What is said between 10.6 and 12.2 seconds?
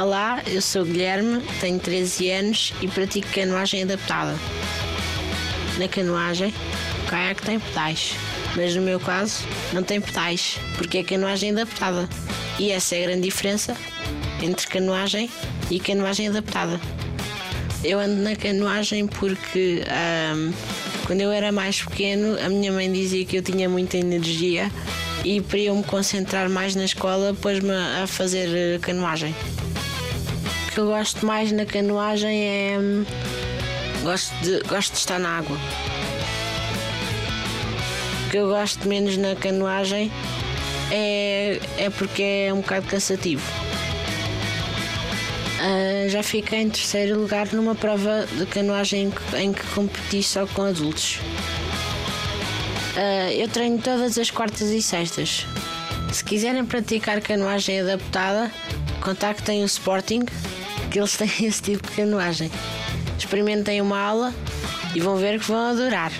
porque é canoagem adaptada.